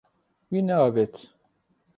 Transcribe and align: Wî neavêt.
Wî 0.51 0.59
neavêt. 0.67 1.15